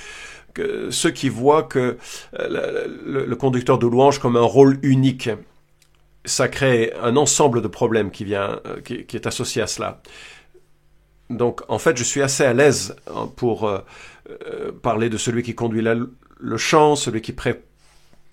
que 0.53 0.89
ceux 0.89 1.11
qui 1.11 1.29
voient 1.29 1.63
que 1.63 1.97
euh, 2.39 2.87
le, 3.05 3.35
conducteur 3.35 3.77
de 3.77 3.85
louange 3.85 4.19
comme 4.19 4.37
un 4.37 4.41
rôle 4.41 4.79
unique, 4.81 5.29
ça 6.25 6.47
crée 6.47 6.93
un 7.01 7.15
ensemble 7.17 7.61
de 7.61 7.67
problèmes 7.67 8.11
qui, 8.11 8.23
vient, 8.23 8.59
euh, 8.65 8.81
qui, 8.81 9.15
est 9.15 9.27
associé 9.27 9.61
à 9.61 9.67
cela. 9.67 10.01
Donc, 11.29 11.61
en 11.67 11.77
fait, 11.79 11.97
je 11.97 12.03
suis 12.03 12.21
assez 12.21 12.45
à 12.45 12.53
l'aise 12.53 12.95
hein, 13.13 13.29
pour 13.35 13.67
euh, 13.67 13.79
parler 14.81 15.09
de 15.09 15.17
celui 15.17 15.43
qui 15.43 15.53
conduit 15.53 15.83
le 15.83 16.57
chant, 16.57 16.95
celui 16.95 17.21
qui 17.21 17.33
prépare 17.33 17.66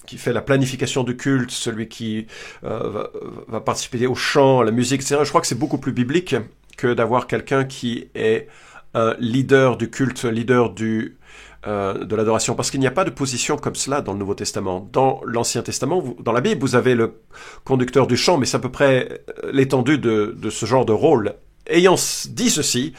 qui 0.07 0.19
fait 0.19 0.33
la 0.33 0.43
planification 0.43 1.05
du 1.05 1.17
culte, 1.17 1.51
celui 1.51 1.89
qui 1.89 2.27
euh, 2.65 3.07
va, 3.49 3.61
participer 3.61 4.07
au 4.07 4.15
chant, 4.15 4.61
à 4.61 4.65
la 4.65 4.71
musique, 4.71 5.03
etc. 5.03 5.21
Je 5.23 5.29
crois 5.29 5.41
que 5.41 5.47
c'est 5.47 5.59
beaucoup 5.59 5.79
plus 5.79 5.93
biblique 5.93 6.37
que 6.77 6.93
d'avoir 6.93 7.27
quelqu'un 7.27 7.65
qui 7.65 8.09
est 8.15 8.49
un 8.95 9.15
leader 9.19 9.77
du 9.77 9.91
culte, 9.91 10.25
leader 10.25 10.71
du, 10.71 11.19
euh, 11.67 12.05
de 12.05 12.17
l'adoration, 12.17 12.55
parce 12.55 12.71
qu'il 12.71 12.81
n'y 12.81 12.87
a 12.87 12.93
pas 12.93 13.05
de 13.05 13.11
position 13.11 13.57
comme 13.57 13.75
cela 13.75 14.01
dans 14.01 14.13
le 14.13 14.19
Nouveau 14.19 14.35
Testament. 14.35 14.89
Dans 14.93 15.21
l'Ancien 15.25 15.63
Testament, 15.63 16.03
dans 16.21 16.33
la 16.33 16.41
Bible, 16.41 16.61
vous 16.61 16.77
avez 16.77 16.95
le 16.95 17.21
conducteur 17.65 18.07
du 18.07 18.17
chant, 18.17 18.39
mais 18.39 18.47
c'est 18.47 18.57
à 18.57 18.61
peu 18.61 18.71
près 18.71 19.25
euh, 19.45 19.51
l'étendue 19.53 19.99
de, 19.99 20.37
de 20.37 20.51
ce 20.51 20.67
genre 20.67 20.85
de 20.85 20.93
rôle. 20.93 21.35
Ayant 21.67 21.97
dit 22.29 22.51
ceci, 22.51 22.93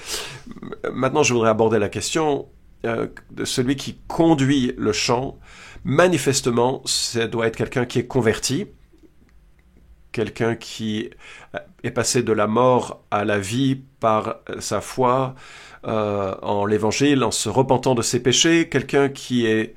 maintenant 0.92 1.22
je 1.22 1.34
voudrais 1.34 1.52
aborder 1.52 1.78
la 1.78 1.88
question 1.88 2.48
de 2.84 3.46
celui 3.46 3.76
qui 3.76 3.98
conduit 4.08 4.74
le 4.78 4.92
chant 4.92 5.38
manifestement, 5.86 6.82
ça 6.86 7.28
doit 7.28 7.48
être 7.48 7.56
quelqu'un 7.56 7.86
qui 7.86 8.00
est 8.00 8.08
converti, 8.08 8.66
quelqu'un 10.12 10.56
qui 10.56 11.12
est 11.84 11.92
passé 11.92 12.24
de 12.24 12.34
la 12.34 12.48
mort 12.48 13.04
à 13.12 13.24
la 13.24 13.38
vie 13.38 13.82
par 14.00 14.40
sa 14.60 14.82
foi 14.82 15.36
euh, 15.86 16.36
en 16.42 16.66
l'évangile, 16.66 17.24
en 17.24 17.32
se 17.32 17.50
repentant 17.50 17.94
de 17.94 18.02
ses 18.02 18.20
péchés, 18.22 18.68
quelqu'un 18.68 19.10
qui 19.10 19.46
est 19.46 19.76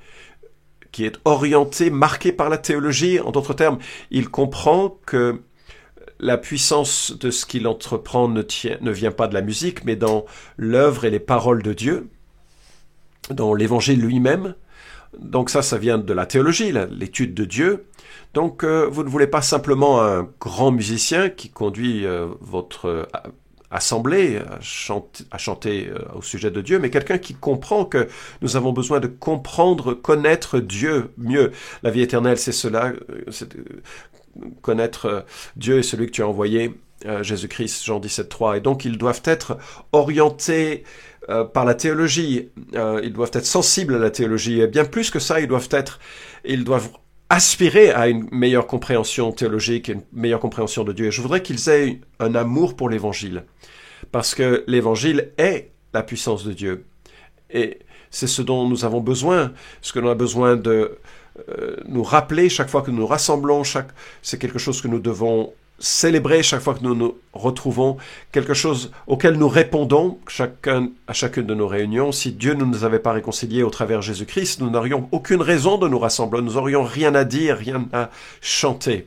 orienté, 1.25 1.91
marqué 1.91 2.33
par 2.33 2.49
la 2.49 2.59
théologie. 2.59 3.21
En 3.21 3.31
d'autres 3.31 3.55
termes, 3.55 3.79
il 4.11 4.31
comprend 4.31 4.99
que 5.05 5.43
la 6.19 6.39
puissance 6.39 7.13
de 7.13 7.31
ce 7.31 7.45
qu'il 7.45 7.67
entreprend 7.69 8.29
ne, 8.29 8.43
ne 8.81 8.91
vient 8.91 9.13
pas 9.13 9.29
de 9.29 9.35
la 9.35 9.43
musique, 9.43 9.85
mais 9.85 9.95
dans 9.95 10.25
l'œuvre 10.57 11.05
et 11.05 11.11
les 11.11 11.21
paroles 11.21 11.63
de 11.63 11.75
Dieu, 11.75 12.09
dans 13.31 13.53
l'évangile 13.53 14.01
lui-même. 14.01 14.55
Donc 15.17 15.51
ça, 15.51 15.63
ça 15.63 15.79
vient 15.79 15.99
de 15.99 16.13
la 16.13 16.27
théologie, 16.27 16.73
l'étude 16.91 17.35
de 17.35 17.45
Dieu. 17.45 17.87
Donc 18.35 18.63
euh, 18.63 18.87
vous 18.91 19.03
ne 19.03 19.09
voulez 19.09 19.27
pas 19.27 19.43
simplement 19.43 20.03
un 20.03 20.29
grand 20.41 20.71
musicien 20.71 21.31
qui 21.31 21.49
conduit 21.49 22.05
euh, 22.05 22.29
votre 22.41 22.87
euh, 22.87 23.05
assemblée 23.71 24.39
à 24.39 24.61
chanter, 24.61 25.91
au 26.15 26.23
sujet 26.23 26.51
de 26.51 26.63
Dieu, 26.63 26.79
mais 26.79 26.89
quelqu'un 26.89 27.19
qui 27.19 27.35
comprend 27.35 27.85
que 27.85 28.09
nous 28.41 28.57
avons 28.57 28.73
besoin 28.73 28.99
de 28.99 29.09
comprendre, 29.09 29.93
connaître 29.93 30.59
Dieu 30.59 31.11
mieux. 31.19 31.53
La 31.83 31.91
vie 31.91 32.01
éternelle, 32.01 32.39
c'est 32.39 32.53
cela, 32.53 32.95
connaître 34.63 35.27
Dieu 35.57 35.81
et 35.81 35.83
celui 35.83 36.07
que 36.07 36.13
tu 36.13 36.23
as 36.23 36.29
envoyé, 36.29 36.81
Jésus-Christ, 37.21 37.85
Jean 37.85 38.01
17.3. 38.01 38.57
Et 38.57 38.61
donc 38.61 38.87
ils 38.87 38.97
doivent 38.97 39.21
être 39.27 39.59
orientés 39.93 40.85
euh, 41.31 41.45
par 41.45 41.65
la 41.65 41.75
théologie. 41.75 42.49
Euh, 42.75 43.01
ils 43.03 43.13
doivent 43.13 43.31
être 43.35 43.47
sensibles 43.47 43.95
à 43.95 43.99
la 43.99 44.11
théologie. 44.11 44.61
Et 44.61 44.67
bien 44.67 44.85
plus 44.85 45.11
que 45.11 45.19
ça, 45.19 45.41
ils 45.41 45.47
doivent 45.47 45.69
être, 45.71 45.99
ils 46.45 46.65
doivent 46.65 46.91
aspirer 47.29 47.91
à 47.91 48.09
une 48.09 48.29
meilleure 48.33 48.67
compréhension 48.67 49.33
théologique, 49.33 49.89
une 49.89 50.03
meilleure 50.13 50.41
compréhension 50.41 50.85
de 50.85 50.93
Dieu. 50.93 51.07
Et 51.07 51.11
je 51.11 51.21
voudrais 51.21 51.43
qu'ils 51.43 51.69
aient 51.69 52.01
un 52.19 52.35
amour 52.35 52.77
pour 52.77 52.89
l'évangile. 52.89 53.45
Parce 54.13 54.35
que 54.35 54.65
l'évangile 54.67 55.33
est 55.37 55.73
la 55.93 56.03
puissance 56.03 56.45
de 56.45 56.53
Dieu. 56.53 56.87
Et 57.51 57.81
c'est 58.11 58.27
ce 58.27 58.43
dont 58.43 58.67
nous 58.67 58.85
avons 58.85 59.01
besoin, 59.01 59.53
ce 59.83 59.93
que 59.93 59.99
l'on 59.99 60.11
a 60.11 60.15
besoin 60.15 60.57
de 60.57 60.99
euh, 61.51 61.77
nous 61.87 62.03
rappeler 62.03 62.49
chaque 62.49 62.69
fois 62.69 62.83
que 62.83 62.91
nous 62.91 62.99
nous 62.99 63.07
rassemblons, 63.07 63.63
c'est 64.23 64.39
quelque 64.39 64.59
chose 64.59 64.81
que 64.81 64.89
nous 64.89 64.99
devons 64.99 65.53
célébrer 65.79 66.43
chaque 66.43 66.61
fois 66.61 66.75
que 66.75 66.83
nous 66.83 66.95
nous 66.95 67.17
retrouvons, 67.33 67.97
quelque 68.33 68.55
chose 68.55 68.91
auquel 69.07 69.35
nous 69.35 69.49
répondons 69.49 70.19
chacun, 70.27 70.89
à 71.07 71.13
chacune 71.13 71.47
de 71.47 71.55
nos 71.55 71.69
réunions. 71.69 72.13
Si 72.13 72.33
Dieu 72.33 72.55
ne 72.55 72.65
nous 72.65 72.85
avait 72.85 72.99
pas 72.99 73.13
réconciliés 73.13 73.63
au 73.63 73.71
travers 73.71 74.03
Jésus-Christ, 74.03 74.61
nous 74.61 74.71
n'aurions 74.71 75.09
aucune 75.13 75.43
raison 75.43 75.79
de 75.79 75.89
nous 75.89 75.99
rassembler, 75.99 76.43
nous 76.43 76.55
n'aurions 76.55 76.83
rien 76.83 77.15
à 77.15 77.25
dire, 77.25 77.57
rien 77.57 77.87
à 77.93 78.11
chanter. 78.41 79.07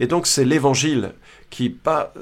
Et 0.00 0.06
donc 0.06 0.26
c'est 0.26 0.44
l'évangile 0.44 1.12
qui 1.50 1.68
pas, 1.68 2.12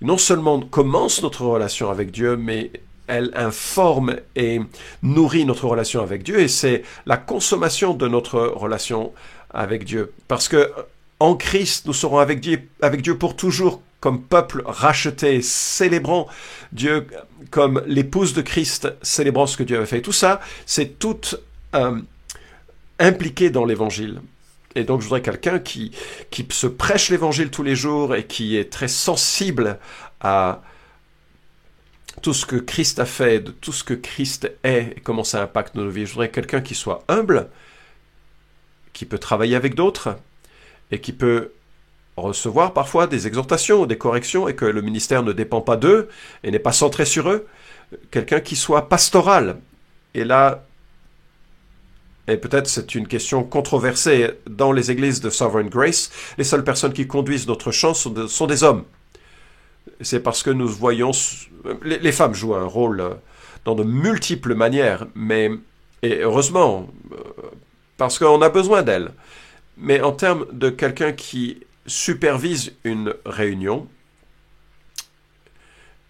non 0.00 0.18
seulement 0.18 0.60
commence 0.60 1.22
notre 1.22 1.44
relation 1.44 1.90
avec 1.90 2.10
Dieu, 2.10 2.36
mais 2.36 2.70
elle 3.06 3.32
informe 3.34 4.16
et 4.36 4.60
nourrit 5.02 5.44
notre 5.44 5.66
relation 5.66 6.02
avec 6.02 6.22
Dieu 6.22 6.40
et 6.40 6.48
c'est 6.48 6.82
la 7.04 7.16
consommation 7.16 7.94
de 7.94 8.08
notre 8.08 8.40
relation 8.40 9.12
avec 9.50 9.84
Dieu. 9.84 10.12
Parce 10.26 10.48
que 10.48 10.72
en 11.20 11.36
Christ, 11.36 11.86
nous 11.86 11.92
serons 11.92 12.18
avec 12.18 12.40
Dieu, 12.40 12.68
avec 12.82 13.02
Dieu 13.02 13.16
pour 13.16 13.36
toujours 13.36 13.82
comme 14.00 14.22
peuple 14.22 14.62
racheté, 14.66 15.40
célébrant 15.40 16.28
Dieu 16.72 17.06
comme 17.50 17.82
l'épouse 17.86 18.34
de 18.34 18.42
Christ, 18.42 18.92
célébrant 19.00 19.46
ce 19.46 19.56
que 19.56 19.62
Dieu 19.62 19.76
avait 19.78 19.86
fait. 19.86 20.02
Tout 20.02 20.12
ça, 20.12 20.40
c'est 20.66 20.98
tout 20.98 21.20
euh, 21.74 22.00
impliqué 22.98 23.50
dans 23.50 23.64
l'évangile. 23.64 24.20
Et 24.74 24.84
donc 24.84 25.00
je 25.00 25.06
voudrais 25.06 25.22
quelqu'un 25.22 25.58
qui, 25.58 25.92
qui 26.30 26.46
se 26.50 26.66
prêche 26.66 27.08
l'évangile 27.10 27.50
tous 27.50 27.62
les 27.62 27.76
jours 27.76 28.14
et 28.14 28.26
qui 28.26 28.56
est 28.56 28.70
très 28.70 28.88
sensible 28.88 29.78
à 30.20 30.62
tout 32.22 32.34
ce 32.34 32.44
que 32.44 32.56
Christ 32.56 32.98
a 32.98 33.06
fait, 33.06 33.40
de 33.40 33.50
tout 33.52 33.72
ce 33.72 33.84
que 33.84 33.94
Christ 33.94 34.50
est 34.64 34.94
et 34.96 35.00
comment 35.00 35.24
ça 35.24 35.42
impacte 35.42 35.74
nos 35.76 35.88
vies. 35.88 36.06
Je 36.06 36.12
voudrais 36.12 36.30
quelqu'un 36.30 36.60
qui 36.60 36.74
soit 36.74 37.04
humble, 37.08 37.48
qui 38.92 39.04
peut 39.04 39.18
travailler 39.18 39.56
avec 39.56 39.74
d'autres, 39.74 40.16
et 40.90 41.00
qui 41.00 41.12
peut 41.12 41.52
recevoir 42.16 42.72
parfois 42.72 43.06
des 43.06 43.26
exhortations 43.26 43.86
des 43.86 43.98
corrections 43.98 44.48
et 44.48 44.54
que 44.54 44.64
le 44.64 44.82
ministère 44.82 45.22
ne 45.22 45.32
dépend 45.32 45.60
pas 45.60 45.76
d'eux 45.76 46.08
et 46.42 46.50
n'est 46.50 46.58
pas 46.58 46.72
centré 46.72 47.04
sur 47.04 47.28
eux. 47.28 47.46
Quelqu'un 48.10 48.40
qui 48.40 48.56
soit 48.56 48.88
pastoral. 48.88 49.58
Et 50.14 50.24
là, 50.24 50.64
et 52.26 52.36
peut-être 52.36 52.68
c'est 52.68 52.94
une 52.94 53.06
question 53.06 53.44
controversée 53.44 54.30
dans 54.48 54.72
les 54.72 54.90
églises 54.90 55.20
de 55.20 55.28
Sovereign 55.28 55.68
Grace, 55.68 56.10
les 56.38 56.44
seules 56.44 56.64
personnes 56.64 56.92
qui 56.92 57.06
conduisent 57.06 57.46
notre 57.46 57.70
chant 57.70 57.94
sont, 57.94 58.46
des 58.46 58.62
hommes. 58.62 58.84
C'est 60.00 60.20
parce 60.20 60.42
que 60.42 60.50
nous 60.50 60.68
voyons... 60.68 61.10
Les, 61.82 62.12
femmes 62.12 62.34
jouent 62.34 62.54
un 62.54 62.64
rôle 62.66 63.00
euh, 63.00 63.14
dans 63.64 63.74
de 63.74 63.84
multiples 63.84 64.54
manières, 64.54 65.06
mais... 65.14 65.50
Et 66.02 66.20
heureusement, 66.20 66.88
euh, 67.12 67.16
parce 67.96 68.18
qu'on 68.18 68.42
a 68.42 68.48
besoin 68.50 68.82
d'elles. 68.82 69.10
Mais 69.76 70.00
en 70.00 70.12
termes 70.12 70.46
de 70.52 70.70
quelqu'un 70.70 71.12
qui 71.12 71.60
supervise 71.86 72.72
une 72.84 73.14
réunion 73.26 73.88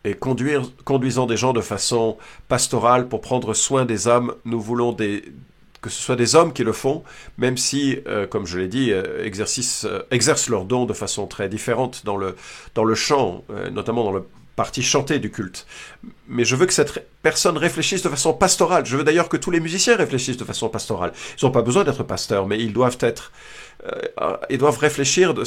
et 0.05 0.15
conduire, 0.15 0.63
conduisant 0.85 1.27
des 1.27 1.37
gens 1.37 1.53
de 1.53 1.63
façon 1.63 2.19
pastorale 2.49 3.09
pour 3.09 3.21
prendre 3.21 3.55
soin 3.55 3.85
des 3.85 4.07
âmes, 4.07 4.35
nous 4.45 4.61
voulons 4.61 4.95
que 5.85 5.91
ce 5.91 6.03
soit 6.03 6.17
des 6.17 6.35
hommes 6.35 6.55
qui 6.55 6.65
le 6.65 6.73
font, 6.73 7.05
même 7.37 7.59
si, 7.59 7.99
euh, 8.07 8.27
comme 8.27 8.47
je 8.47 8.59
l'ai 8.59 8.69
dit, 8.69 8.91
euh, 8.91 9.03
euh, 9.05 10.03
exercent 10.11 10.49
leurs 10.49 10.65
dons 10.65 10.87
de 10.87 10.95
façon 10.95 11.27
très 11.27 11.49
différente 11.51 12.07
dans 12.07 12.17
le, 12.17 12.37
dans 12.75 12.85
le 12.85 12.95
chant, 12.95 13.45
notamment 13.71 14.05
dans 14.05 14.13
le 14.13 14.25
partie 14.57 14.83
chantée 14.83 15.19
du 15.19 15.31
culte. 15.31 15.67
Mais 16.29 16.45
je 16.45 16.57
veux 16.57 16.67
que 16.67 16.73
cette 16.73 17.07
personne 17.23 17.57
réfléchisse 17.57 18.03
de 18.03 18.09
façon 18.09 18.33
pastorale. 18.33 18.87
Je 18.87 18.97
veux 18.97 19.05
d'ailleurs 19.05 19.29
que 19.29 19.37
tous 19.37 19.51
les 19.51 19.61
musiciens 19.61 19.97
réfléchissent 19.97 20.37
de 20.37 20.45
façon 20.45 20.69
pastorale. 20.69 21.13
Ils 21.41 21.45
n'ont 21.45 21.51
pas 21.51 21.63
besoin 21.63 21.85
d'être 21.85 22.03
pasteurs, 22.03 22.47
mais 22.47 22.59
ils 22.59 22.73
doivent 22.73 22.99
être, 23.01 23.33
euh, 23.87 24.37
ils 24.51 24.59
doivent 24.59 24.79
réfléchir 24.79 25.35
de, 25.35 25.45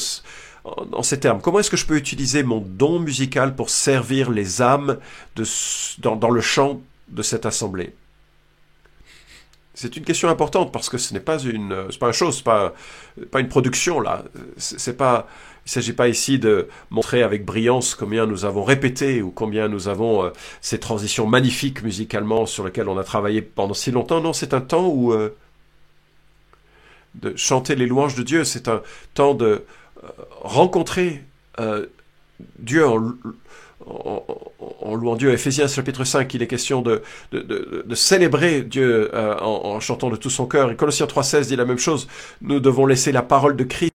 en 0.65 1.03
ces 1.03 1.19
termes. 1.19 1.41
Comment 1.41 1.59
est-ce 1.59 1.71
que 1.71 1.77
je 1.77 1.85
peux 1.85 1.97
utiliser 1.97 2.43
mon 2.43 2.59
don 2.59 2.99
musical 2.99 3.55
pour 3.55 3.69
servir 3.69 4.29
les 4.29 4.61
âmes 4.61 4.97
dans, 5.99 6.15
dans 6.15 6.29
le 6.29 6.41
chant 6.41 6.81
de 7.09 7.21
cette 7.21 7.45
assemblée? 7.45 7.93
C'est 9.77 9.95
une 9.95 10.03
question 10.03 10.27
importante 10.27 10.71
parce 10.71 10.89
que 10.89 10.97
ce 10.97 11.13
n'est 11.13 11.19
pas 11.19 11.37
une, 11.37 11.85
c'est 11.91 11.99
pas 11.99 12.07
une 12.07 12.13
chose, 12.13 12.41
pas, 12.41 12.73
pas 13.29 13.39
une 13.39 13.47
production 13.47 13.99
là. 13.99 14.23
C'est 14.57 14.97
pas, 14.97 15.27
il 15.67 15.69
s'agit 15.69 15.93
pas 15.93 16.07
ici 16.07 16.39
de 16.39 16.67
montrer 16.89 17.21
avec 17.21 17.45
brillance 17.45 17.93
combien 17.93 18.25
nous 18.25 18.43
avons 18.43 18.63
répété 18.63 19.21
ou 19.21 19.29
combien 19.29 19.67
nous 19.67 19.87
avons 19.87 20.23
euh, 20.23 20.29
ces 20.61 20.79
transitions 20.79 21.27
magnifiques 21.27 21.83
musicalement 21.83 22.47
sur 22.47 22.65
lesquelles 22.65 22.89
on 22.89 22.97
a 22.97 23.03
travaillé 23.03 23.43
pendant 23.43 23.75
si 23.75 23.91
longtemps. 23.91 24.19
Non, 24.19 24.33
c'est 24.33 24.55
un 24.55 24.61
temps 24.61 24.87
où 24.87 25.13
euh, 25.13 25.37
de 27.13 27.35
chanter 27.35 27.75
les 27.75 27.85
louanges 27.85 28.15
de 28.15 28.23
Dieu, 28.23 28.45
c'est 28.45 28.67
un 28.69 28.81
temps 29.13 29.35
de 29.35 29.63
euh, 30.03 30.07
rencontrer 30.41 31.23
Dieu 32.57 32.87
en, 32.87 33.13
louant 34.95 35.15
Dieu. 35.15 35.31
Ephésiens 35.31 35.67
chapitre 35.67 36.03
5, 36.03 36.33
il 36.33 36.41
est 36.41 36.47
question 36.47 36.81
de, 36.81 37.01
célébrer 37.93 38.61
Dieu 38.61 39.11
en, 39.13 39.61
en, 39.65 39.79
chantant 39.79 40.09
de 40.09 40.15
tout 40.15 40.29
son 40.29 40.45
cœur. 40.45 40.71
Et 40.71 40.75
Colossiens 40.75 41.05
3.16 41.05 41.47
dit 41.47 41.55
la 41.55 41.65
même 41.65 41.79
chose. 41.79 42.07
Nous 42.41 42.59
devons 42.59 42.85
laisser 42.85 43.11
la 43.11 43.21
parole 43.21 43.55
de 43.55 43.63
Christ 43.63 43.93